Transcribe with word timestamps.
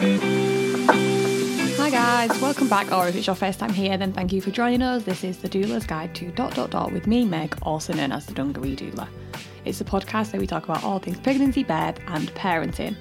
Hi 0.00 1.90
guys, 1.90 2.40
welcome 2.40 2.68
back, 2.68 2.92
or 2.92 3.08
if 3.08 3.16
it's 3.16 3.26
your 3.26 3.34
first 3.34 3.58
time 3.58 3.72
here, 3.72 3.96
then 3.96 4.12
thank 4.12 4.32
you 4.32 4.40
for 4.40 4.52
joining 4.52 4.80
us. 4.80 5.02
This 5.02 5.24
is 5.24 5.38
the 5.38 5.48
Doula's 5.48 5.84
Guide 5.88 6.14
to 6.14 6.30
dot 6.30 6.54
dot 6.54 6.70
dot 6.70 6.92
with 6.92 7.08
me, 7.08 7.24
Meg, 7.24 7.58
also 7.62 7.92
known 7.92 8.12
as 8.12 8.24
the 8.24 8.32
Dungaree 8.32 8.76
Doula. 8.76 9.08
It's 9.64 9.80
a 9.80 9.84
podcast 9.84 10.32
where 10.32 10.38
we 10.38 10.46
talk 10.46 10.62
about 10.62 10.84
all 10.84 11.00
things 11.00 11.18
pregnancy, 11.18 11.64
birth, 11.64 11.98
and 12.06 12.32
parenting. 12.34 12.94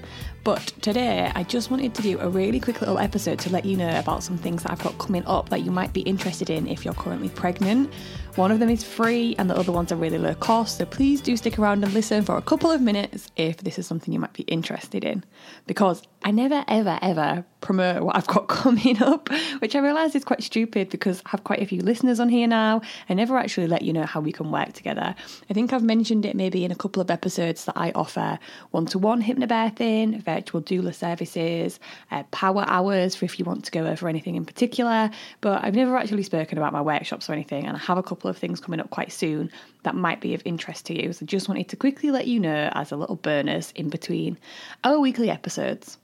But 0.47 0.71
today, 0.79 1.29
I 1.35 1.43
just 1.43 1.69
wanted 1.71 1.93
to 1.95 2.01
do 2.01 2.17
a 2.19 2.29
really 2.29 2.61
quick 2.61 2.79
little 2.79 2.99
episode 2.99 3.37
to 3.39 3.49
let 3.49 3.65
you 3.65 3.75
know 3.75 3.99
about 3.99 4.23
some 4.23 4.37
things 4.37 4.63
that 4.63 4.71
I've 4.71 4.81
got 4.81 4.97
coming 4.97 5.25
up 5.25 5.49
that 5.49 5.63
you 5.63 5.71
might 5.71 5.91
be 5.91 5.99
interested 6.03 6.49
in 6.49 6.67
if 6.67 6.85
you're 6.85 6.93
currently 6.93 7.27
pregnant. 7.27 7.93
One 8.37 8.51
of 8.51 8.59
them 8.59 8.69
is 8.69 8.81
free, 8.81 9.35
and 9.37 9.49
the 9.49 9.57
other 9.57 9.73
ones 9.73 9.91
are 9.91 9.97
really 9.97 10.19
low 10.19 10.35
cost, 10.35 10.77
so 10.77 10.85
please 10.85 11.19
do 11.19 11.35
stick 11.35 11.59
around 11.59 11.83
and 11.83 11.91
listen 11.91 12.23
for 12.23 12.37
a 12.37 12.41
couple 12.41 12.71
of 12.71 12.81
minutes 12.81 13.29
if 13.35 13.57
this 13.57 13.77
is 13.77 13.87
something 13.87 14.13
you 14.13 14.21
might 14.21 14.31
be 14.31 14.43
interested 14.43 15.03
in. 15.03 15.25
Because 15.65 16.01
I 16.23 16.31
never, 16.31 16.63
ever, 16.67 16.99
ever 17.01 17.43
promote 17.61 18.03
what 18.03 18.15
I've 18.15 18.27
got 18.27 18.47
coming 18.47 19.01
up, 19.01 19.29
which 19.59 19.75
I 19.75 19.79
realise 19.79 20.13
is 20.13 20.23
quite 20.23 20.43
stupid 20.43 20.89
because 20.89 21.21
I 21.25 21.29
have 21.29 21.43
quite 21.43 21.61
a 21.61 21.65
few 21.65 21.81
listeners 21.81 22.19
on 22.19 22.29
here 22.29 22.47
now. 22.47 22.81
I 23.09 23.15
never 23.15 23.37
actually 23.37 23.67
let 23.67 23.81
you 23.81 23.91
know 23.91 24.05
how 24.05 24.21
we 24.21 24.31
can 24.31 24.51
work 24.51 24.73
together. 24.73 25.15
I 25.49 25.53
think 25.53 25.73
I've 25.73 25.83
mentioned 25.83 26.25
it 26.25 26.35
maybe 26.35 26.63
in 26.63 26.71
a 26.71 26.75
couple 26.75 27.01
of 27.01 27.09
episodes 27.09 27.65
that 27.65 27.75
I 27.75 27.91
offer 27.95 28.39
one 28.71 28.85
to 28.87 28.99
one 28.99 29.23
hypnobirthing, 29.23 30.23
virtual 30.37 30.61
doula 30.61 30.93
services, 30.93 31.79
uh, 32.11 32.23
power 32.31 32.63
hours 32.67 33.15
for 33.15 33.25
if 33.25 33.39
you 33.39 33.45
want 33.45 33.65
to 33.65 33.71
go 33.71 33.85
over 33.85 34.07
anything 34.07 34.35
in 34.35 34.45
particular. 34.45 35.09
But 35.41 35.63
I've 35.63 35.75
never 35.75 35.97
actually 35.97 36.23
spoken 36.23 36.57
about 36.57 36.73
my 36.73 36.81
workshops 36.81 37.29
or 37.29 37.33
anything, 37.33 37.65
and 37.65 37.75
I 37.75 37.79
have 37.79 37.97
a 37.97 38.03
couple 38.03 38.29
of 38.29 38.37
things 38.37 38.59
coming 38.59 38.79
up 38.79 38.89
quite 38.89 39.11
soon 39.11 39.51
that 39.83 39.95
might 39.95 40.21
be 40.21 40.33
of 40.33 40.41
interest 40.45 40.85
to 40.87 41.01
you. 41.01 41.13
So 41.13 41.23
I 41.23 41.25
just 41.25 41.47
wanted 41.47 41.69
to 41.69 41.75
quickly 41.75 42.11
let 42.11 42.27
you 42.27 42.39
know 42.39 42.69
as 42.73 42.91
a 42.91 42.97
little 42.97 43.15
bonus 43.15 43.71
in 43.71 43.89
between 43.89 44.37
our 44.83 44.99
weekly 44.99 45.29
episodes. 45.29 45.97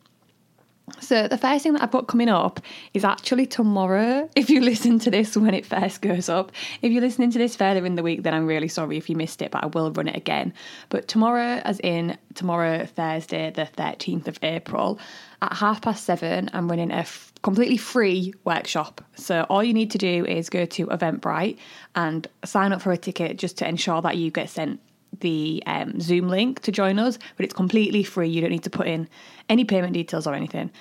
So, 0.99 1.29
the 1.29 1.37
first 1.37 1.63
thing 1.63 1.73
that 1.73 1.81
I've 1.81 1.91
got 1.91 2.07
coming 2.07 2.27
up 2.27 2.59
is 2.93 3.05
actually 3.05 3.45
tomorrow. 3.45 4.29
If 4.35 4.49
you 4.49 4.59
listen 4.61 4.99
to 4.99 5.11
this 5.11 5.37
when 5.37 5.53
it 5.53 5.65
first 5.65 6.01
goes 6.01 6.27
up, 6.27 6.51
if 6.81 6.91
you're 6.91 7.01
listening 7.01 7.31
to 7.31 7.39
this 7.39 7.55
further 7.55 7.85
in 7.85 7.95
the 7.95 8.03
week, 8.03 8.23
then 8.23 8.33
I'm 8.33 8.45
really 8.45 8.67
sorry 8.67 8.97
if 8.97 9.09
you 9.09 9.15
missed 9.15 9.41
it, 9.41 9.51
but 9.51 9.63
I 9.63 9.67
will 9.67 9.91
run 9.91 10.09
it 10.09 10.15
again. 10.15 10.53
But 10.89 11.07
tomorrow, 11.07 11.61
as 11.63 11.79
in 11.79 12.17
tomorrow, 12.35 12.85
Thursday, 12.85 13.49
the 13.49 13.67
13th 13.77 14.27
of 14.27 14.37
April, 14.43 14.99
at 15.41 15.53
half 15.53 15.81
past 15.81 16.03
seven, 16.03 16.49
I'm 16.53 16.69
running 16.69 16.91
a 16.91 16.95
f- 16.95 17.31
completely 17.43 17.77
free 17.77 18.33
workshop. 18.43 19.01
So, 19.15 19.45
all 19.49 19.63
you 19.63 19.73
need 19.73 19.91
to 19.91 19.97
do 19.97 20.25
is 20.25 20.49
go 20.49 20.65
to 20.65 20.87
Eventbrite 20.87 21.57
and 21.95 22.27
sign 22.43 22.73
up 22.73 22.81
for 22.81 22.91
a 22.91 22.97
ticket 22.97 23.37
just 23.37 23.57
to 23.59 23.67
ensure 23.67 24.01
that 24.01 24.17
you 24.17 24.31
get 24.31 24.49
sent 24.49 24.81
the 25.19 25.63
um, 25.65 25.99
Zoom 25.99 26.27
link 26.27 26.61
to 26.61 26.71
join 26.71 26.99
us, 26.99 27.17
but 27.37 27.43
it's 27.45 27.53
completely 27.53 28.03
free. 28.03 28.29
You 28.29 28.41
don't 28.41 28.49
need 28.51 28.63
to 28.63 28.69
put 28.69 28.87
in 28.87 29.07
any 29.49 29.65
payment 29.65 29.93
details 29.93 30.27
or 30.27 30.33
anything. 30.33 30.71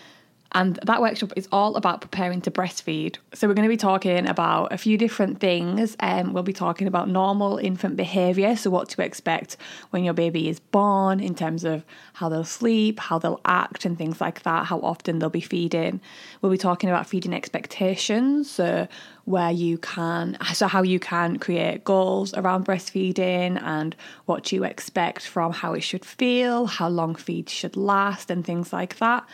And 0.55 0.79
that 0.85 1.01
workshop 1.01 1.33
is 1.37 1.49
all 1.51 1.77
about 1.77 2.01
preparing 2.01 2.41
to 2.43 2.51
breastfeed. 2.51 3.17
So, 3.35 3.49
we're 3.49 3.55
going 3.55 3.69
to 3.69 3.73
be 3.73 3.77
talking 3.77 4.29
about 4.29 4.73
a 4.73 4.79
few 4.79 4.99
different 4.99 5.41
things. 5.41 5.97
Um, 6.01 6.33
we'll 6.33 6.43
be 6.43 6.53
talking 6.53 6.87
about 6.87 7.09
normal 7.09 7.59
infant 7.59 7.97
behaviour, 7.97 8.55
so 8.57 8.71
what 8.71 8.89
to 8.91 9.03
expect 9.03 9.57
when 9.91 10.05
your 10.05 10.15
baby 10.15 10.49
is 10.49 10.61
born 10.61 11.21
in 11.21 11.35
terms 11.35 11.65
of 11.65 11.85
how 12.15 12.29
they'll 12.29 12.45
sleep, 12.45 13.01
how 13.01 13.19
they'll 13.19 13.41
act, 13.45 13.85
and 13.85 13.97
things 13.97 14.21
like 14.21 14.43
that, 14.43 14.67
how 14.67 14.81
often 14.81 15.19
they'll 15.19 15.31
be 15.31 15.41
feeding. 15.41 16.01
We'll 16.41 16.53
be 16.53 16.59
talking 16.59 16.91
about 16.91 17.07
feeding 17.07 17.33
expectations, 17.33 18.51
so 18.51 18.89
where 19.25 19.53
you 19.53 19.79
can, 19.79 20.37
so 20.53 20.67
how 20.67 20.83
you 20.83 20.99
can 20.99 21.39
create 21.39 21.85
goals 21.85 22.35
around 22.35 22.67
breastfeeding 22.67 23.63
and 23.63 23.95
what 24.27 24.51
you 24.51 24.65
expect 24.65 25.27
from 25.27 25.53
how 25.53 25.75
it 25.75 25.81
should 25.81 26.05
feel, 26.05 26.67
how 26.67 26.89
long 26.89 27.15
feeds 27.15 27.53
should 27.53 27.77
last, 27.77 28.31
and 28.31 28.45
things 28.45 28.73
like 28.73 28.97
that. 28.99 29.25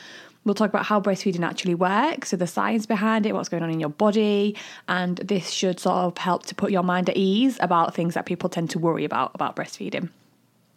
We'll 0.49 0.55
talk 0.55 0.71
about 0.71 0.87
how 0.87 0.99
breastfeeding 0.99 1.47
actually 1.47 1.75
works, 1.75 2.31
so 2.31 2.39
the 2.39 2.47
science 2.47 2.87
behind 2.87 3.27
it, 3.27 3.35
what's 3.35 3.51
going 3.51 3.63
on 3.63 3.69
in 3.69 3.81
your 3.81 3.91
body, 3.91 4.57
and 4.89 5.19
this 5.19 5.51
should 5.51 5.79
sort 5.79 5.97
of 5.97 6.17
help 6.17 6.47
to 6.47 6.55
put 6.55 6.71
your 6.71 6.83
mind 6.83 7.11
at 7.11 7.19
ease 7.19 7.59
about 7.61 7.95
things 7.95 8.15
that 8.15 8.25
people 8.25 8.49
tend 8.49 8.71
to 8.71 8.79
worry 8.79 9.05
about 9.05 9.33
about 9.35 9.57
breastfeeding. 9.57 10.09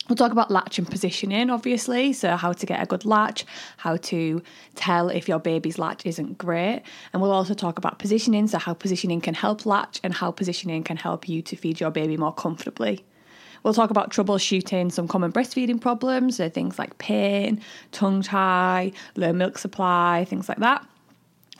We'll 0.09 0.18
talk 0.18 0.34
about 0.34 0.52
latch 0.52 0.78
and 0.78 0.90
positioning, 0.90 1.50
obviously. 1.50 2.12
So, 2.12 2.36
how 2.36 2.52
to 2.52 2.66
get 2.66 2.84
a 2.84 2.86
good 2.86 3.06
latch, 3.06 3.46
how 3.78 3.96
to 3.96 4.42
tell 4.76 5.08
if 5.08 5.30
your 5.30 5.40
baby's 5.40 5.80
latch 5.80 6.06
isn't 6.06 6.38
great. 6.38 6.82
And 7.14 7.22
we'll 7.22 7.32
also 7.32 7.53
talk 7.53 7.78
about 7.78 7.98
positioning, 7.98 8.48
so 8.48 8.58
how 8.58 8.74
positioning 8.74 9.22
can 9.22 9.36
help 9.36 9.66
latch 9.66 10.02
and 10.03 10.14
how 10.14 10.32
positioning 10.32 10.84
can 10.84 10.98
help 10.98 11.30
you 11.30 11.42
to 11.44 11.56
feed 11.56 11.80
your 11.80 11.92
baby 11.92 12.18
more 12.18 12.34
comfortably. 12.34 13.06
We'll 13.64 13.74
talk 13.74 13.92
about 13.92 14.12
troubleshooting 14.12 14.92
some 14.92 15.08
common 15.08 15.32
breastfeeding 15.32 15.80
problems, 15.80 16.38
so 16.38 16.50
things 16.50 16.80
like 16.80 16.98
pain, 16.98 17.62
tongue 17.92 18.22
tie, 18.22 18.92
low 19.16 19.34
milk 19.34 19.58
supply, 19.58 20.26
things 20.28 20.50
like 20.50 20.60
that. 20.60 20.86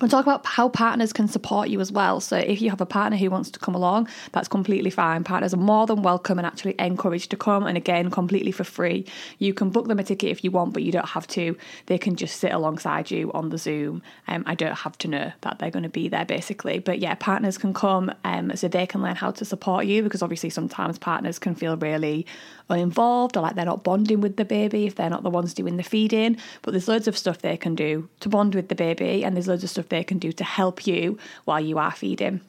We'll 0.01 0.09
talk 0.09 0.25
about 0.25 0.47
how 0.47 0.67
partners 0.67 1.13
can 1.13 1.28
support 1.28 1.69
you 1.69 1.79
as 1.79 1.91
well. 1.91 2.19
So, 2.19 2.35
if 2.35 2.59
you 2.59 2.72
have 2.72 2.81
a 2.81 2.88
partner 2.88 3.17
who 3.17 3.29
wants 3.29 3.51
to 3.51 3.59
come 3.59 3.75
along, 3.75 4.07
that's 4.31 4.47
completely 4.47 4.89
fine. 4.89 5.23
Partners 5.23 5.53
are 5.53 5.57
more 5.57 5.85
than 5.85 6.01
welcome 6.01 6.39
and 6.39 6.45
actually 6.47 6.73
encouraged 6.79 7.29
to 7.29 7.38
come. 7.38 7.67
And 7.67 7.78
again, 7.78 8.09
completely 8.09 8.51
for 8.51 8.63
free. 8.63 9.06
You 9.38 9.53
can 9.53 9.69
book 9.69 9.88
them 9.88 10.00
a 10.00 10.03
ticket 10.03 10.31
if 10.31 10.44
you 10.44 10.50
want, 10.50 10.73
but 10.73 10.81
you 10.81 10.91
don't 10.91 11.09
have 11.09 11.28
to. 11.28 11.56
They 11.85 12.00
can 12.00 12.16
just 12.16 12.40
sit 12.40 12.51
alongside 12.51 13.11
you 13.11 13.31
on 13.34 13.50
the 13.50 13.59
Zoom. 13.59 14.01
Um, 14.28 14.44
I 14.47 14.56
don't 14.56 14.75
have 14.75 14.97
to 15.00 15.07
know 15.07 15.34
that 15.41 15.59
they're 15.59 15.69
going 15.69 15.84
to 15.84 15.90
be 15.90 16.07
there, 16.07 16.25
basically. 16.25 16.79
But 16.79 16.97
yeah, 16.97 17.13
partners 17.13 17.59
can 17.59 17.72
come 17.72 18.11
um, 18.23 18.56
so 18.56 18.67
they 18.67 18.88
can 18.88 19.03
learn 19.03 19.17
how 19.17 19.29
to 19.29 19.45
support 19.45 19.85
you 19.85 20.01
because 20.01 20.23
obviously 20.23 20.50
sometimes 20.50 20.97
partners 20.97 21.38
can 21.38 21.53
feel 21.53 21.78
really 21.78 22.25
uninvolved 22.72 23.38
or 23.38 23.41
like 23.41 23.53
they're 23.53 23.66
not 23.66 23.84
bonding 23.84 24.22
with 24.22 24.38
the 24.38 24.45
baby 24.45 24.88
if 24.88 24.95
they're 24.95 25.09
not 25.09 25.22
the 25.22 25.29
ones 25.29 25.53
doing 25.53 25.78
the 25.78 25.84
feeding. 25.84 26.38
But 26.63 26.72
there's 26.72 26.88
loads 26.88 27.07
of 27.07 27.16
stuff 27.16 27.40
they 27.40 27.57
can 27.57 27.75
do 27.75 28.09
to 28.22 28.29
bond 28.29 28.56
with 28.56 28.69
the 28.69 28.75
baby, 28.75 29.23
and 29.23 29.35
there's 29.35 29.47
loads 29.47 29.63
of 29.63 29.69
stuff 29.69 29.91
they 29.91 30.03
can 30.03 30.18
do 30.18 30.31
to 30.31 30.44
help 30.44 30.88
you 30.88 31.19
while 31.46 31.62
you 31.62 31.78
are 31.78 31.91
feeding. 31.91 32.41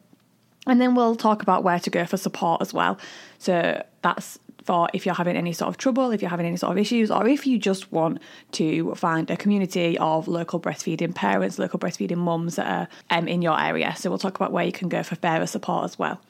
And 0.66 0.80
then 0.80 0.94
we'll 0.94 1.16
talk 1.16 1.42
about 1.42 1.64
where 1.64 1.78
to 1.80 1.90
go 1.90 2.06
for 2.06 2.16
support 2.16 2.62
as 2.62 2.72
well. 2.72 2.98
So 3.38 3.84
that's 4.00 4.38
for 4.64 4.88
if 4.94 5.04
you're 5.04 5.14
having 5.14 5.36
any 5.36 5.52
sort 5.52 5.68
of 5.68 5.76
trouble, 5.76 6.12
if 6.12 6.22
you're 6.22 6.30
having 6.30 6.46
any 6.46 6.56
sort 6.56 6.72
of 6.72 6.78
issues, 6.78 7.10
or 7.10 7.26
if 7.26 7.46
you 7.46 7.58
just 7.58 7.90
want 7.92 8.20
to 8.52 8.94
find 8.94 9.30
a 9.30 9.36
community 9.36 9.98
of 9.98 10.28
local 10.28 10.60
breastfeeding 10.60 11.14
parents, 11.14 11.58
local 11.58 11.78
breastfeeding 11.78 12.18
mums 12.18 12.56
that 12.56 12.66
are 12.66 12.88
um, 13.10 13.28
in 13.28 13.42
your 13.42 13.60
area. 13.60 13.94
So 13.96 14.08
we'll 14.08 14.18
talk 14.18 14.36
about 14.36 14.52
where 14.52 14.64
you 14.64 14.72
can 14.72 14.88
go 14.88 15.02
for 15.02 15.16
further 15.16 15.46
support 15.46 15.84
as 15.84 15.98
well. 15.98 16.20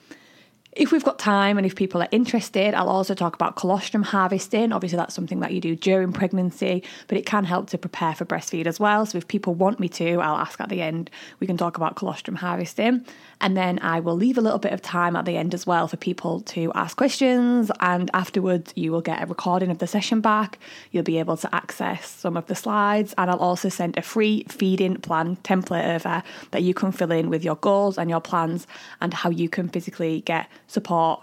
If 0.75 0.91
we've 0.91 1.05
got 1.05 1.19
time 1.19 1.59
and 1.59 1.67
if 1.67 1.77
people 1.77 2.01
are 2.01 2.09
interested, 2.11 2.73
I'll 2.73 2.89
also 2.89 3.15
talk 3.15 3.35
about 3.35 3.57
colostrum 3.57 4.03
harvesting. 4.03 4.73
Obviously, 4.73 4.97
that's 4.97 5.15
something 5.15 5.41
that 5.41 5.53
you 5.53 5.61
do 5.61 5.77
during 5.77 6.15
pregnancy, 6.15 6.83
but 7.09 7.19
it 7.19 7.27
can 7.27 7.45
help 7.45 7.69
to 7.71 7.79
prepare 7.79 8.15
for 8.15 8.25
breastfeed 8.25 8.67
as 8.67 8.81
well. 8.81 9.05
So, 9.05 9.19
if 9.19 9.29
people 9.29 9.55
want 9.55 9.81
me 9.81 9.91
to, 9.91 10.15
I'll 10.21 10.39
ask 10.39 10.59
at 10.63 10.71
the 10.71 10.81
end, 10.81 11.11
we 11.41 11.47
can 11.47 11.59
talk 11.59 11.77
about 11.77 11.97
colostrum 11.97 12.37
harvesting. 12.37 13.05
And 13.43 13.55
then 13.55 13.81
I 13.81 14.01
will 14.01 14.15
leave 14.15 14.39
a 14.39 14.41
little 14.41 14.61
bit 14.61 14.73
of 14.73 14.81
time 14.81 15.15
at 15.15 15.27
the 15.27 15.37
end 15.37 15.53
as 15.53 15.67
well 15.67 15.89
for 15.89 15.99
people 15.99 16.41
to 16.41 16.73
ask 16.75 16.97
questions. 16.97 17.71
And 17.81 18.11
afterwards, 18.15 18.73
you 18.75 18.93
will 18.93 19.01
get 19.03 19.23
a 19.23 19.27
recording 19.27 19.71
of 19.71 19.79
the 19.79 19.87
session 19.87 20.23
back. 20.23 20.59
You'll 20.91 21.03
be 21.03 21.19
able 21.19 21.37
to 21.39 21.55
access 21.55 22.09
some 22.09 22.37
of 22.37 22.47
the 22.47 22.55
slides. 22.55 23.15
And 23.19 23.31
I'll 23.31 23.39
also 23.39 23.69
send 23.69 23.99
a 23.99 24.03
free 24.03 24.47
feeding 24.49 24.97
plan 24.97 25.37
template 25.43 25.97
over 25.97 26.23
that 26.53 26.63
you 26.63 26.73
can 26.73 26.93
fill 26.93 27.11
in 27.11 27.29
with 27.29 27.45
your 27.45 27.57
goals 27.57 27.99
and 27.99 28.09
your 28.09 28.21
plans 28.21 28.67
and 29.03 29.13
how 29.13 29.29
you 29.29 29.51
can 29.51 29.69
physically 29.69 30.23
get 30.23 30.49
support 30.73 31.23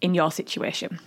in 0.00 0.14
your 0.14 0.30
situation. 0.30 1.00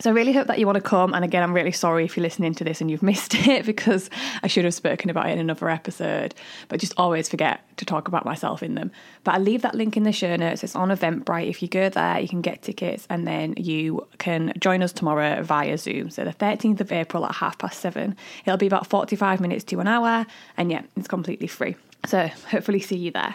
So 0.00 0.10
I 0.10 0.12
really 0.12 0.32
hope 0.32 0.46
that 0.46 0.60
you 0.60 0.66
want 0.66 0.76
to 0.76 0.80
come. 0.80 1.12
And 1.12 1.24
again, 1.24 1.42
I'm 1.42 1.52
really 1.52 1.72
sorry 1.72 2.04
if 2.04 2.16
you're 2.16 2.22
listening 2.22 2.54
to 2.54 2.64
this 2.64 2.80
and 2.80 2.88
you've 2.88 3.02
missed 3.12 3.34
it 3.34 3.66
because 3.66 4.08
I 4.44 4.46
should 4.46 4.64
have 4.64 4.74
spoken 4.74 5.10
about 5.10 5.28
it 5.28 5.32
in 5.32 5.40
another 5.40 5.68
episode. 5.68 6.36
But 6.68 6.78
just 6.78 6.94
always 6.96 7.28
forget 7.28 7.60
to 7.78 7.84
talk 7.84 8.06
about 8.06 8.24
myself 8.24 8.62
in 8.62 8.76
them. 8.76 8.92
But 9.24 9.34
I'll 9.34 9.40
leave 9.40 9.62
that 9.62 9.74
link 9.74 9.96
in 9.96 10.04
the 10.04 10.12
show 10.12 10.36
notes. 10.36 10.62
It's 10.62 10.76
on 10.76 10.90
Eventbrite. 10.90 11.48
If 11.48 11.62
you 11.62 11.68
go 11.68 11.88
there, 11.88 12.20
you 12.20 12.28
can 12.28 12.42
get 12.42 12.62
tickets 12.62 13.08
and 13.10 13.26
then 13.26 13.54
you 13.56 14.06
can 14.18 14.52
join 14.60 14.84
us 14.84 14.92
tomorrow 14.92 15.42
via 15.42 15.76
Zoom. 15.76 16.10
So 16.10 16.24
the 16.24 16.32
13th 16.32 16.80
of 16.80 16.92
April 16.92 17.24
at 17.24 17.34
half 17.34 17.58
past 17.58 17.80
seven. 17.80 18.16
It'll 18.46 18.56
be 18.56 18.68
about 18.68 18.86
45 18.86 19.40
minutes 19.40 19.64
to 19.64 19.80
an 19.80 19.88
hour. 19.88 20.26
And 20.56 20.70
yeah, 20.70 20.82
it's 20.96 21.08
completely 21.08 21.48
free. 21.48 21.74
So 22.06 22.28
hopefully 22.50 22.80
see 22.80 22.96
you 22.96 23.10
there. 23.10 23.34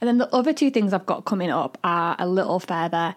And 0.00 0.08
then 0.08 0.18
the 0.18 0.34
other 0.34 0.52
two 0.52 0.70
things 0.70 0.92
I've 0.92 1.06
got 1.06 1.24
coming 1.24 1.50
up 1.50 1.78
are 1.84 2.16
a 2.18 2.26
little 2.26 2.60
further 2.60 3.14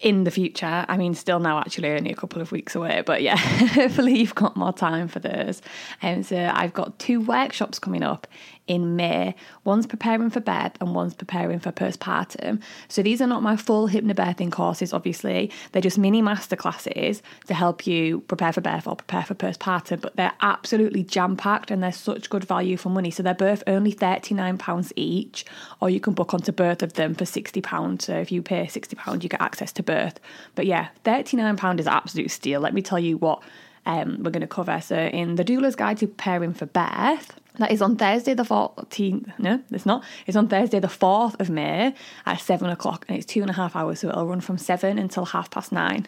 in 0.00 0.24
the 0.24 0.30
future. 0.30 0.86
I 0.88 0.96
mean, 0.96 1.14
still 1.14 1.40
now, 1.40 1.58
actually, 1.58 1.90
only 1.90 2.10
a 2.10 2.14
couple 2.14 2.40
of 2.40 2.52
weeks 2.52 2.74
away, 2.74 3.02
but 3.04 3.22
yeah, 3.22 3.36
hopefully 3.36 4.18
you've 4.18 4.34
got 4.34 4.56
more 4.56 4.72
time 4.72 5.08
for 5.08 5.20
those. 5.20 5.60
And 6.00 6.18
um, 6.18 6.22
so 6.22 6.50
I've 6.54 6.72
got 6.72 6.98
two 6.98 7.20
workshops 7.20 7.78
coming 7.78 8.02
up 8.02 8.26
in 8.70 8.94
May. 8.94 9.34
One's 9.64 9.86
preparing 9.86 10.30
for 10.30 10.38
birth 10.38 10.72
and 10.80 10.94
one's 10.94 11.12
preparing 11.12 11.58
for 11.58 11.72
postpartum. 11.72 12.62
So 12.86 13.02
these 13.02 13.20
are 13.20 13.26
not 13.26 13.42
my 13.42 13.56
full 13.56 13.88
hypnobirthing 13.88 14.52
courses, 14.52 14.92
obviously. 14.92 15.50
They're 15.72 15.82
just 15.82 15.98
mini 15.98 16.22
masterclasses 16.22 17.20
to 17.48 17.54
help 17.54 17.84
you 17.84 18.20
prepare 18.20 18.52
for 18.52 18.60
birth 18.60 18.86
or 18.86 18.94
prepare 18.94 19.24
for 19.24 19.34
postpartum, 19.34 20.00
but 20.00 20.14
they're 20.14 20.32
absolutely 20.40 21.02
jam 21.02 21.36
packed 21.36 21.72
and 21.72 21.82
they're 21.82 21.90
such 21.90 22.30
good 22.30 22.44
value 22.44 22.76
for 22.76 22.90
money. 22.90 23.10
So 23.10 23.24
they're 23.24 23.34
both 23.34 23.64
only 23.66 23.92
£39 23.92 24.92
each, 24.94 25.44
or 25.80 25.90
you 25.90 25.98
can 25.98 26.14
book 26.14 26.32
onto 26.32 26.52
both 26.52 26.84
of 26.84 26.92
them 26.92 27.16
for 27.16 27.24
£60. 27.24 28.02
So 28.02 28.14
if 28.14 28.30
you 28.30 28.40
pay 28.40 28.66
£60, 28.66 29.22
you 29.22 29.28
get 29.28 29.40
access 29.40 29.72
to 29.72 29.82
both. 29.94 30.20
But 30.54 30.66
yeah, 30.66 30.88
£39 31.04 31.80
is 31.80 31.86
absolute 31.86 32.30
steal. 32.30 32.60
Let 32.60 32.74
me 32.74 32.82
tell 32.82 32.98
you 32.98 33.16
what 33.18 33.42
um, 33.86 34.22
we're 34.22 34.30
going 34.30 34.40
to 34.42 34.46
cover. 34.46 34.80
So, 34.80 34.96
in 34.96 35.36
the 35.36 35.44
doula's 35.44 35.76
guide 35.76 35.98
to 35.98 36.06
preparing 36.06 36.54
for 36.54 36.66
birth, 36.66 37.40
That 37.58 37.72
is 37.72 37.82
on 37.82 37.96
Thursday 37.96 38.34
the 38.34 38.44
14th. 38.44 39.38
No, 39.38 39.62
it's 39.70 39.84
not. 39.84 40.04
It's 40.26 40.36
on 40.36 40.48
Thursday 40.48 40.80
the 40.80 40.88
4th 40.88 41.40
of 41.40 41.50
May 41.50 41.94
at 42.24 42.40
7 42.40 42.70
o'clock 42.70 43.04
and 43.08 43.16
it's 43.16 43.26
two 43.26 43.42
and 43.42 43.50
a 43.50 43.54
half 43.54 43.74
hours. 43.76 44.00
So 44.00 44.08
it'll 44.08 44.26
run 44.26 44.40
from 44.40 44.58
7 44.58 44.98
until 44.98 45.24
half 45.26 45.50
past 45.50 45.72
9. 45.72 46.06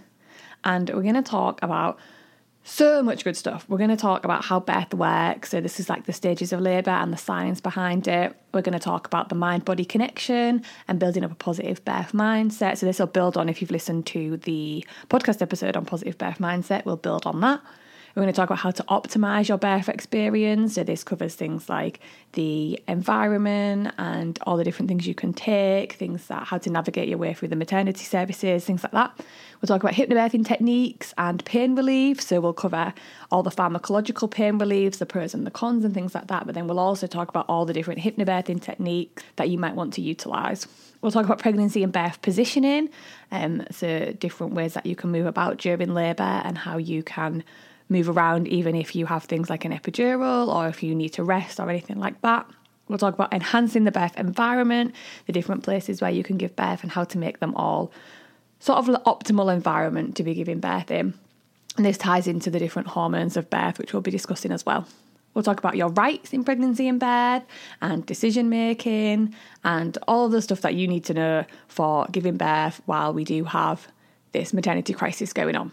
And 0.64 0.90
we're 0.90 1.02
going 1.02 1.14
to 1.14 1.22
talk 1.22 1.60
about 1.62 1.98
so 2.64 3.02
much 3.02 3.24
good 3.24 3.36
stuff. 3.36 3.64
We're 3.68 3.78
going 3.78 3.90
to 3.90 3.96
talk 3.96 4.24
about 4.24 4.44
how 4.44 4.60
birth 4.60 4.94
works. 4.94 5.50
So, 5.50 5.60
this 5.60 5.80
is 5.80 5.88
like 5.88 6.06
the 6.06 6.12
stages 6.12 6.52
of 6.52 6.60
labour 6.60 6.90
and 6.90 7.12
the 7.12 7.16
science 7.16 7.60
behind 7.60 8.06
it. 8.06 8.36
We're 8.54 8.62
going 8.62 8.78
to 8.78 8.84
talk 8.84 9.06
about 9.06 9.28
the 9.28 9.34
mind 9.34 9.64
body 9.64 9.84
connection 9.84 10.62
and 10.86 10.98
building 11.00 11.24
up 11.24 11.32
a 11.32 11.34
positive 11.34 11.84
birth 11.84 12.12
mindset. 12.12 12.78
So, 12.78 12.86
this 12.86 12.98
will 12.98 13.06
build 13.06 13.36
on 13.36 13.48
if 13.48 13.60
you've 13.60 13.70
listened 13.70 14.06
to 14.06 14.36
the 14.38 14.86
podcast 15.10 15.42
episode 15.42 15.76
on 15.76 15.84
positive 15.84 16.18
birth 16.18 16.38
mindset, 16.38 16.84
we'll 16.84 16.96
build 16.96 17.26
on 17.26 17.40
that. 17.40 17.60
We're 18.14 18.22
going 18.22 18.32
to 18.32 18.36
talk 18.36 18.50
about 18.50 18.58
how 18.58 18.72
to 18.72 18.82
optimize 18.84 19.48
your 19.48 19.56
birth 19.56 19.88
experience. 19.88 20.74
So, 20.74 20.84
this 20.84 21.02
covers 21.02 21.34
things 21.34 21.70
like 21.70 22.00
the 22.32 22.78
environment 22.86 23.94
and 23.96 24.38
all 24.42 24.58
the 24.58 24.64
different 24.64 24.88
things 24.88 25.06
you 25.06 25.14
can 25.14 25.32
take, 25.32 25.94
things 25.94 26.26
that 26.26 26.44
how 26.44 26.58
to 26.58 26.70
navigate 26.70 27.08
your 27.08 27.16
way 27.16 27.32
through 27.32 27.48
the 27.48 27.56
maternity 27.56 28.04
services, 28.04 28.66
things 28.66 28.82
like 28.82 28.92
that. 28.92 29.18
We'll 29.60 29.68
talk 29.68 29.82
about 29.82 29.94
hypnobirthing 29.94 30.46
techniques 30.46 31.14
and 31.16 31.42
pain 31.46 31.74
relief. 31.74 32.20
So, 32.20 32.40
we'll 32.40 32.52
cover 32.52 32.92
all 33.30 33.42
the 33.42 33.50
pharmacological 33.50 34.30
pain 34.30 34.58
reliefs, 34.58 34.98
the 34.98 35.06
pros 35.06 35.32
and 35.32 35.46
the 35.46 35.50
cons, 35.50 35.82
and 35.82 35.94
things 35.94 36.14
like 36.14 36.26
that. 36.26 36.44
But 36.44 36.54
then 36.54 36.66
we'll 36.66 36.80
also 36.80 37.06
talk 37.06 37.30
about 37.30 37.46
all 37.48 37.64
the 37.64 37.72
different 37.72 38.00
hypnobirthing 38.00 38.60
techniques 38.60 39.22
that 39.36 39.48
you 39.48 39.56
might 39.56 39.74
want 39.74 39.94
to 39.94 40.02
utilize. 40.02 40.66
We'll 41.00 41.12
talk 41.12 41.24
about 41.24 41.38
pregnancy 41.38 41.82
and 41.82 41.92
birth 41.92 42.20
positioning, 42.20 42.90
um, 43.30 43.64
so 43.70 44.12
different 44.12 44.52
ways 44.52 44.74
that 44.74 44.84
you 44.84 44.94
can 44.94 45.10
move 45.10 45.26
about 45.26 45.56
during 45.56 45.94
labour 45.94 46.22
and 46.22 46.58
how 46.58 46.76
you 46.76 47.02
can 47.02 47.42
move 47.92 48.08
around, 48.08 48.48
even 48.48 48.74
if 48.74 48.96
you 48.96 49.06
have 49.06 49.24
things 49.24 49.48
like 49.48 49.64
an 49.64 49.72
epidural 49.72 50.48
or 50.48 50.68
if 50.68 50.82
you 50.82 50.94
need 50.94 51.10
to 51.10 51.22
rest 51.22 51.60
or 51.60 51.70
anything 51.70 51.98
like 51.98 52.20
that. 52.22 52.46
We'll 52.88 52.98
talk 52.98 53.14
about 53.14 53.32
enhancing 53.32 53.84
the 53.84 53.92
birth 53.92 54.18
environment, 54.18 54.94
the 55.26 55.32
different 55.32 55.62
places 55.62 56.00
where 56.00 56.10
you 56.10 56.22
can 56.22 56.36
give 56.36 56.56
birth, 56.56 56.82
and 56.82 56.90
how 56.90 57.04
to 57.04 57.18
make 57.18 57.38
them 57.38 57.54
all 57.54 57.92
sort 58.58 58.78
of 58.78 58.86
optimal 59.04 59.52
environment 59.52 60.16
to 60.16 60.22
be 60.22 60.34
giving 60.34 60.60
birth 60.60 60.90
in. 60.90 61.14
And 61.76 61.86
this 61.86 61.96
ties 61.96 62.26
into 62.26 62.50
the 62.50 62.58
different 62.58 62.88
hormones 62.88 63.36
of 63.36 63.48
birth, 63.48 63.78
which 63.78 63.92
we'll 63.92 64.02
be 64.02 64.10
discussing 64.10 64.52
as 64.52 64.66
well. 64.66 64.86
We'll 65.32 65.42
talk 65.42 65.58
about 65.58 65.76
your 65.76 65.88
rights 65.88 66.34
in 66.34 66.44
pregnancy 66.44 66.86
and 66.86 67.00
birth 67.00 67.44
and 67.80 68.04
decision 68.04 68.50
making 68.50 69.34
and 69.64 69.96
all 70.06 70.28
the 70.28 70.42
stuff 70.42 70.60
that 70.60 70.74
you 70.74 70.86
need 70.86 71.04
to 71.04 71.14
know 71.14 71.44
for 71.68 72.06
giving 72.12 72.36
birth 72.36 72.82
while 72.84 73.14
we 73.14 73.24
do 73.24 73.44
have 73.44 73.88
this 74.32 74.52
maternity 74.52 74.92
crisis 74.92 75.32
going 75.32 75.56
on 75.56 75.72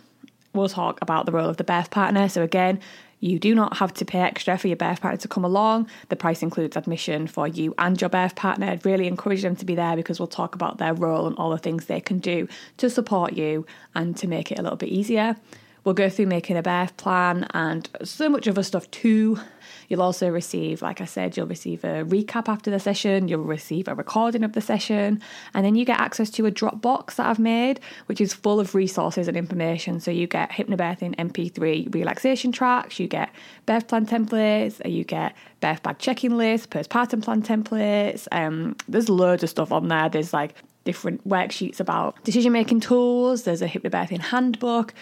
we'll 0.53 0.69
talk 0.69 0.99
about 1.01 1.25
the 1.25 1.31
role 1.31 1.49
of 1.49 1.57
the 1.57 1.63
birth 1.63 1.91
partner. 1.91 2.29
So, 2.29 2.41
again, 2.41 2.79
you 3.19 3.37
do 3.37 3.53
not 3.53 3.77
have 3.77 3.93
to 3.95 4.05
pay 4.05 4.19
extra 4.19 4.57
for 4.57 4.67
your 4.67 4.77
birth 4.77 5.01
partner 5.01 5.17
to 5.17 5.27
come 5.27 5.43
along. 5.43 5.89
The 6.07 6.15
price 6.15 6.41
includes 6.41 6.77
admission 6.77 7.27
for 7.27 7.47
you 7.47 7.75
and 7.77 7.99
your 7.99 8.09
birth 8.09 8.35
partner. 8.35 8.67
I'd 8.67 8.85
really 8.85 9.07
encourage 9.07 9.41
them 9.41 9.55
to 9.57 9.65
be 9.65 9.75
there 9.75 9.95
because 9.95 10.19
we'll 10.19 10.27
talk 10.27 10.55
about 10.55 10.77
their 10.77 10.93
role 10.93 11.27
and 11.27 11.35
all 11.37 11.49
the 11.49 11.57
things 11.57 11.85
they 11.85 11.99
can 11.99 12.19
do 12.19 12.47
to 12.77 12.89
support 12.89 13.33
you 13.33 13.65
and 13.93 14.15
to 14.17 14.27
make 14.27 14.51
it 14.51 14.59
a 14.59 14.61
little 14.61 14.77
bit 14.77 14.89
easier. 14.89 15.35
We'll 15.83 15.95
go 15.95 16.09
through 16.09 16.27
making 16.27 16.57
a 16.57 16.61
birth 16.61 16.97
plan 16.97 17.47
and 17.53 17.89
so 18.03 18.29
much 18.29 18.47
other 18.47 18.63
stuff 18.63 18.89
too. 18.91 19.39
You'll 19.87 20.01
also 20.01 20.29
receive, 20.29 20.81
like 20.81 21.01
I 21.01 21.05
said, 21.05 21.35
you'll 21.35 21.47
receive 21.47 21.83
a 21.83 22.03
recap 22.03 22.47
after 22.47 22.69
the 22.69 22.79
session, 22.79 23.27
you'll 23.27 23.43
receive 23.43 23.87
a 23.87 23.95
recording 23.95 24.43
of 24.43 24.53
the 24.53 24.61
session, 24.61 25.21
and 25.53 25.65
then 25.65 25.75
you 25.75 25.83
get 25.85 25.99
access 25.99 26.29
to 26.31 26.45
a 26.45 26.51
Dropbox 26.51 27.15
that 27.15 27.25
I've 27.27 27.39
made, 27.39 27.79
which 28.05 28.21
is 28.21 28.33
full 28.33 28.59
of 28.59 28.75
resources 28.75 29.27
and 29.27 29.35
information. 29.35 29.99
So 29.99 30.11
you 30.11 30.27
get 30.27 30.51
hypnobirthing 30.51 31.15
MP3 31.15 31.93
relaxation 31.93 32.51
tracks, 32.51 32.99
you 32.99 33.07
get 33.07 33.29
birth 33.65 33.87
plan 33.87 34.05
templates, 34.05 34.79
you 34.89 35.03
get 35.03 35.35
birth 35.59 35.81
bag 35.81 35.97
checking 35.97 36.37
lists, 36.37 36.67
postpartum 36.67 37.23
plan 37.23 37.41
templates. 37.41 38.27
Um, 38.31 38.75
there's 38.87 39.09
loads 39.09 39.43
of 39.43 39.49
stuff 39.49 39.71
on 39.71 39.87
there. 39.87 40.09
There's 40.09 40.33
like 40.33 40.53
different 40.83 41.27
worksheets 41.27 41.79
about 41.79 42.23
decision 42.23 42.51
making 42.51 42.79
tools, 42.79 43.43
there's 43.43 43.61
a 43.61 43.67
hypnobirthing 43.67 44.21
handbook 44.21 44.93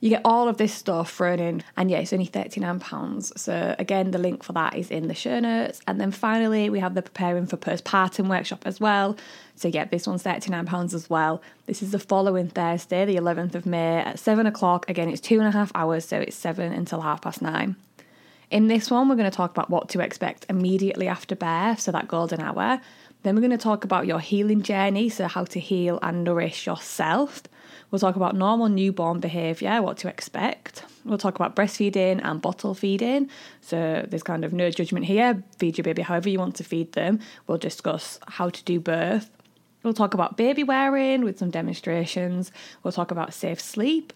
you 0.00 0.08
get 0.08 0.22
all 0.24 0.48
of 0.48 0.56
this 0.56 0.72
stuff 0.72 1.12
thrown 1.12 1.38
in, 1.38 1.62
and 1.76 1.90
yeah, 1.90 1.98
it's 1.98 2.12
only 2.12 2.26
£39. 2.26 3.38
So, 3.38 3.74
again, 3.78 4.10
the 4.12 4.18
link 4.18 4.42
for 4.42 4.54
that 4.54 4.74
is 4.74 4.90
in 4.90 5.08
the 5.08 5.14
show 5.14 5.40
notes. 5.40 5.80
And 5.86 6.00
then 6.00 6.10
finally, 6.10 6.70
we 6.70 6.80
have 6.80 6.94
the 6.94 7.02
Preparing 7.02 7.46
for 7.46 7.58
Postpartum 7.58 8.28
workshop 8.28 8.62
as 8.64 8.80
well. 8.80 9.16
So, 9.56 9.68
yeah, 9.68 9.84
this 9.84 10.06
one's 10.06 10.22
£39 10.22 10.94
as 10.94 11.10
well. 11.10 11.42
This 11.66 11.82
is 11.82 11.90
the 11.90 11.98
following 11.98 12.48
Thursday, 12.48 13.04
the 13.04 13.16
11th 13.16 13.54
of 13.54 13.66
May 13.66 13.98
at 13.98 14.18
7 14.18 14.46
o'clock. 14.46 14.88
Again, 14.88 15.10
it's 15.10 15.20
two 15.20 15.38
and 15.38 15.46
a 15.46 15.52
half 15.52 15.70
hours, 15.74 16.06
so 16.06 16.18
it's 16.18 16.36
7 16.36 16.72
until 16.72 17.02
half 17.02 17.20
past 17.20 17.42
9. 17.42 17.76
In 18.50 18.68
this 18.68 18.90
one, 18.90 19.08
we're 19.08 19.16
going 19.16 19.30
to 19.30 19.36
talk 19.36 19.50
about 19.50 19.68
what 19.68 19.90
to 19.90 20.00
expect 20.00 20.46
immediately 20.48 21.08
after 21.08 21.36
birth, 21.36 21.78
so 21.78 21.92
that 21.92 22.08
golden 22.08 22.40
hour. 22.40 22.80
Then 23.22 23.34
we're 23.34 23.42
going 23.42 23.50
to 23.50 23.58
talk 23.58 23.84
about 23.84 24.06
your 24.06 24.18
healing 24.18 24.62
journey, 24.62 25.10
so 25.10 25.28
how 25.28 25.44
to 25.44 25.60
heal 25.60 25.98
and 26.02 26.24
nourish 26.24 26.66
yourself. 26.66 27.42
We'll 27.90 27.98
talk 27.98 28.16
about 28.16 28.36
normal 28.36 28.68
newborn 28.68 29.20
behaviour, 29.20 29.82
what 29.82 29.96
to 29.98 30.08
expect. 30.08 30.84
We'll 31.04 31.18
talk 31.18 31.34
about 31.34 31.56
breastfeeding 31.56 32.20
and 32.22 32.40
bottle 32.40 32.74
feeding. 32.74 33.28
So 33.60 34.06
there's 34.08 34.22
kind 34.22 34.44
of 34.44 34.52
no 34.52 34.70
judgment 34.70 35.06
here. 35.06 35.42
Feed 35.58 35.78
your 35.78 35.84
baby 35.84 36.02
however 36.02 36.28
you 36.28 36.38
want 36.38 36.56
to 36.56 36.64
feed 36.64 36.92
them. 36.92 37.18
We'll 37.46 37.58
discuss 37.58 38.20
how 38.28 38.50
to 38.50 38.64
do 38.64 38.78
birth. 38.78 39.30
We'll 39.82 39.94
talk 39.94 40.14
about 40.14 40.36
baby 40.36 40.62
wearing 40.62 41.24
with 41.24 41.38
some 41.38 41.50
demonstrations. 41.50 42.52
We'll 42.82 42.92
talk 42.92 43.10
about 43.10 43.32
safe 43.32 43.60
sleep, 43.60 44.12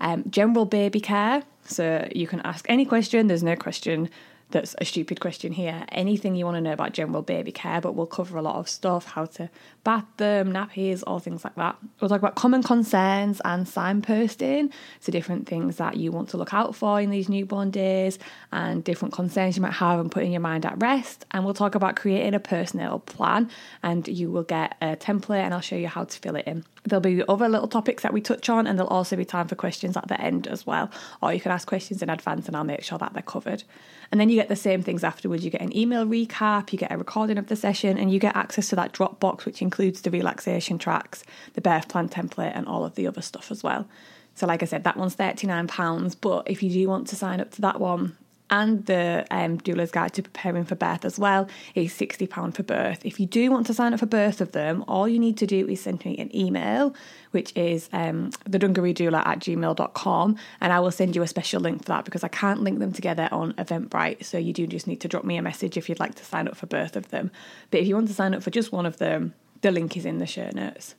um, 0.00 0.24
general 0.28 0.66
baby 0.66 1.00
care. 1.00 1.42
So 1.64 2.06
you 2.14 2.26
can 2.26 2.40
ask 2.40 2.66
any 2.68 2.84
question, 2.84 3.26
there's 3.26 3.42
no 3.42 3.56
question 3.56 4.10
that's 4.50 4.76
a 4.78 4.84
stupid 4.84 5.20
question 5.20 5.52
here. 5.52 5.84
Anything 5.90 6.36
you 6.36 6.44
want 6.44 6.56
to 6.56 6.60
know 6.60 6.72
about 6.72 6.92
general 6.92 7.22
baby 7.22 7.50
care, 7.50 7.80
but 7.80 7.94
we'll 7.94 8.06
cover 8.06 8.38
a 8.38 8.42
lot 8.42 8.56
of 8.56 8.68
stuff 8.68 9.06
how 9.06 9.26
to 9.26 9.50
bath 9.82 10.04
them, 10.18 10.52
nappies, 10.52 11.02
all 11.06 11.18
things 11.18 11.44
like 11.44 11.56
that. 11.56 11.76
We'll 12.00 12.08
talk 12.08 12.20
about 12.20 12.36
common 12.36 12.62
concerns 12.62 13.40
and 13.44 13.66
signposting, 13.66 14.72
so 15.00 15.10
different 15.10 15.48
things 15.48 15.76
that 15.76 15.96
you 15.96 16.12
want 16.12 16.28
to 16.30 16.36
look 16.36 16.54
out 16.54 16.74
for 16.76 17.00
in 17.00 17.10
these 17.10 17.28
newborn 17.28 17.70
days 17.70 18.18
and 18.52 18.84
different 18.84 19.14
concerns 19.14 19.56
you 19.56 19.62
might 19.62 19.72
have 19.74 19.98
and 19.98 20.12
putting 20.12 20.32
your 20.32 20.40
mind 20.40 20.64
at 20.64 20.80
rest. 20.80 21.26
And 21.32 21.44
we'll 21.44 21.54
talk 21.54 21.74
about 21.74 21.96
creating 21.96 22.34
a 22.34 22.40
personal 22.40 23.00
plan, 23.00 23.50
and 23.82 24.06
you 24.06 24.30
will 24.30 24.44
get 24.44 24.76
a 24.80 24.96
template 24.96 25.40
and 25.40 25.54
I'll 25.54 25.60
show 25.60 25.76
you 25.76 25.88
how 25.88 26.04
to 26.04 26.18
fill 26.18 26.36
it 26.36 26.46
in. 26.46 26.64
There'll 26.86 27.00
be 27.00 27.22
other 27.28 27.48
little 27.48 27.66
topics 27.66 28.04
that 28.04 28.12
we 28.12 28.20
touch 28.20 28.48
on, 28.48 28.66
and 28.66 28.78
there'll 28.78 28.92
also 28.92 29.16
be 29.16 29.24
time 29.24 29.48
for 29.48 29.56
questions 29.56 29.96
at 29.96 30.06
the 30.06 30.20
end 30.20 30.46
as 30.46 30.66
well. 30.66 30.90
Or 31.20 31.32
you 31.32 31.40
can 31.40 31.50
ask 31.50 31.66
questions 31.66 32.00
in 32.00 32.08
advance, 32.08 32.46
and 32.46 32.56
I'll 32.56 32.64
make 32.64 32.84
sure 32.84 32.98
that 32.98 33.12
they're 33.12 33.22
covered. 33.22 33.64
And 34.12 34.20
then 34.20 34.28
you 34.28 34.36
get 34.36 34.48
the 34.48 34.56
same 34.56 34.82
things 34.82 35.02
afterwards. 35.02 35.44
You 35.44 35.50
get 35.50 35.62
an 35.62 35.76
email 35.76 36.06
recap, 36.06 36.72
you 36.72 36.78
get 36.78 36.92
a 36.92 36.96
recording 36.96 37.38
of 37.38 37.48
the 37.48 37.56
session, 37.56 37.98
and 37.98 38.12
you 38.12 38.20
get 38.20 38.36
access 38.36 38.68
to 38.68 38.76
that 38.76 38.92
Dropbox, 38.92 39.44
which 39.44 39.60
includes 39.60 40.02
the 40.02 40.10
relaxation 40.10 40.78
tracks, 40.78 41.24
the 41.54 41.60
birth 41.60 41.88
plan 41.88 42.08
template, 42.08 42.52
and 42.54 42.66
all 42.66 42.84
of 42.84 42.94
the 42.94 43.06
other 43.06 43.22
stuff 43.22 43.50
as 43.50 43.64
well. 43.64 43.88
So, 44.34 44.46
like 44.46 44.62
I 44.62 44.66
said, 44.66 44.84
that 44.84 44.96
one's 44.96 45.16
£39, 45.16 46.16
but 46.20 46.48
if 46.48 46.62
you 46.62 46.70
do 46.70 46.88
want 46.88 47.08
to 47.08 47.16
sign 47.16 47.40
up 47.40 47.50
to 47.52 47.62
that 47.62 47.80
one, 47.80 48.16
and 48.50 48.86
the 48.86 49.26
um, 49.30 49.58
doula's 49.58 49.90
guide 49.90 50.12
to 50.14 50.22
preparing 50.22 50.64
for 50.64 50.74
birth 50.74 51.04
as 51.04 51.18
well 51.18 51.48
is 51.74 51.92
£60 51.92 52.54
for 52.54 52.62
birth. 52.62 53.04
If 53.04 53.18
you 53.18 53.26
do 53.26 53.50
want 53.50 53.66
to 53.66 53.74
sign 53.74 53.92
up 53.92 54.00
for 54.00 54.06
both 54.06 54.40
of 54.40 54.52
them, 54.52 54.84
all 54.86 55.08
you 55.08 55.18
need 55.18 55.36
to 55.38 55.46
do 55.46 55.66
is 55.68 55.80
send 55.80 56.04
me 56.04 56.16
an 56.18 56.34
email, 56.34 56.94
which 57.32 57.52
is 57.56 57.88
um, 57.92 58.30
thedungareedoula 58.48 59.26
at 59.26 59.40
gmail.com, 59.40 60.36
and 60.60 60.72
I 60.72 60.80
will 60.80 60.90
send 60.90 61.16
you 61.16 61.22
a 61.22 61.26
special 61.26 61.60
link 61.60 61.82
for 61.82 61.88
that 61.88 62.04
because 62.04 62.24
I 62.24 62.28
can't 62.28 62.62
link 62.62 62.78
them 62.78 62.92
together 62.92 63.28
on 63.32 63.52
Eventbrite. 63.54 64.24
So 64.24 64.38
you 64.38 64.52
do 64.52 64.66
just 64.66 64.86
need 64.86 65.00
to 65.00 65.08
drop 65.08 65.24
me 65.24 65.36
a 65.36 65.42
message 65.42 65.76
if 65.76 65.88
you'd 65.88 66.00
like 66.00 66.14
to 66.16 66.24
sign 66.24 66.48
up 66.48 66.56
for 66.56 66.66
both 66.66 66.96
of 66.96 67.08
them. 67.08 67.30
But 67.70 67.80
if 67.80 67.88
you 67.88 67.94
want 67.94 68.08
to 68.08 68.14
sign 68.14 68.34
up 68.34 68.42
for 68.42 68.50
just 68.50 68.72
one 68.72 68.86
of 68.86 68.98
them, 68.98 69.34
the 69.62 69.70
link 69.70 69.96
is 69.96 70.06
in 70.06 70.18
the 70.18 70.26
show 70.26 70.50
notes. 70.50 70.94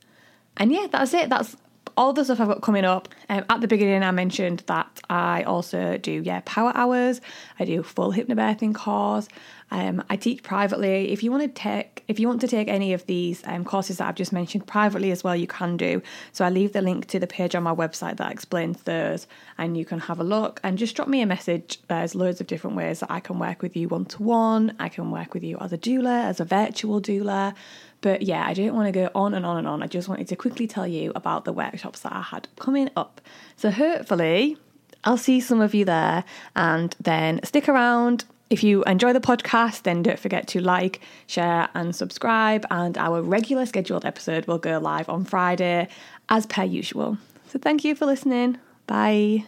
And 0.57 0.71
yeah, 0.71 0.87
that's 0.91 1.13
it. 1.13 1.29
That's 1.29 1.55
all 1.95 2.13
the 2.13 2.23
stuff 2.23 2.39
I've 2.39 2.47
got 2.47 2.61
coming 2.61 2.85
up. 2.85 3.09
Um, 3.29 3.45
at 3.49 3.61
the 3.61 3.67
beginning, 3.67 4.03
I 4.03 4.11
mentioned 4.11 4.63
that 4.67 4.99
I 5.09 5.43
also 5.43 5.97
do 5.97 6.11
yeah 6.11 6.41
power 6.45 6.71
hours. 6.75 7.21
I 7.59 7.65
do 7.65 7.83
full 7.83 8.11
hypnobirthing 8.13 8.75
course. 8.75 9.27
Um, 9.69 10.03
I 10.09 10.15
teach 10.15 10.43
privately. 10.43 11.11
If 11.11 11.23
you 11.23 11.31
want 11.31 11.43
to 11.43 11.49
take 11.49 12.03
if 12.07 12.19
you 12.19 12.27
want 12.27 12.39
to 12.41 12.47
take 12.47 12.69
any 12.69 12.93
of 12.93 13.05
these 13.05 13.41
um, 13.45 13.65
courses 13.65 13.97
that 13.97 14.07
I've 14.07 14.15
just 14.15 14.31
mentioned 14.31 14.65
privately 14.65 15.11
as 15.11 15.23
well, 15.23 15.35
you 15.35 15.47
can 15.47 15.75
do. 15.75 16.01
So 16.31 16.45
I 16.45 16.49
leave 16.49 16.71
the 16.71 16.81
link 16.81 17.07
to 17.07 17.19
the 17.19 17.27
page 17.27 17.53
on 17.53 17.63
my 17.63 17.75
website 17.75 18.17
that 18.17 18.31
explains 18.31 18.81
those, 18.83 19.27
and 19.57 19.77
you 19.77 19.83
can 19.83 19.99
have 19.99 20.19
a 20.19 20.23
look 20.23 20.61
and 20.63 20.77
just 20.77 20.95
drop 20.95 21.09
me 21.09 21.21
a 21.21 21.25
message. 21.25 21.79
There's 21.87 22.15
loads 22.15 22.39
of 22.39 22.47
different 22.47 22.77
ways 22.77 23.01
that 23.01 23.11
I 23.11 23.19
can 23.19 23.39
work 23.39 23.61
with 23.61 23.75
you 23.75 23.89
one 23.89 24.05
to 24.05 24.23
one. 24.23 24.75
I 24.79 24.87
can 24.89 25.11
work 25.11 25.33
with 25.33 25.43
you 25.43 25.57
as 25.59 25.73
a 25.73 25.77
doula, 25.77 26.23
as 26.25 26.39
a 26.39 26.45
virtual 26.45 27.01
doula. 27.01 27.53
But 27.99 28.21
yeah, 28.21 28.45
I 28.45 28.53
didn't 28.53 28.75
want 28.75 28.87
to 28.87 28.91
go 28.91 29.09
on 29.15 29.33
and 29.33 29.45
on 29.45 29.57
and 29.57 29.67
on. 29.67 29.83
I 29.83 29.87
just 29.87 30.07
wanted 30.07 30.27
to 30.29 30.35
quickly 30.35 30.67
tell 30.67 30.87
you 30.87 31.11
about 31.15 31.45
the 31.45 31.53
workshops 31.53 32.01
that 32.01 32.13
I 32.13 32.21
had 32.21 32.47
coming 32.57 32.89
up. 32.95 33.19
So 33.55 33.71
hopefully, 33.71 34.57
I'll 35.03 35.17
see 35.17 35.41
some 35.41 35.61
of 35.61 35.73
you 35.73 35.83
there 35.83 36.23
and 36.55 36.95
then 37.01 37.41
stick 37.43 37.67
around. 37.67 38.25
If 38.49 38.63
you 38.63 38.83
enjoy 38.85 39.13
the 39.13 39.19
podcast, 39.19 39.83
then 39.83 40.03
don't 40.03 40.19
forget 40.19 40.47
to 40.49 40.61
like, 40.61 41.01
share, 41.25 41.67
and 41.73 41.95
subscribe. 41.95 42.65
And 42.71 42.97
our 42.97 43.21
regular 43.21 43.65
scheduled 43.65 44.05
episode 44.05 44.47
will 44.47 44.57
go 44.57 44.77
live 44.79 45.09
on 45.09 45.25
Friday 45.25 45.89
as 46.29 46.45
per 46.45 46.63
usual. 46.63 47.17
So 47.47 47.59
thank 47.59 47.83
you 47.83 47.95
for 47.95 48.05
listening. 48.05 48.57
Bye. 48.87 49.45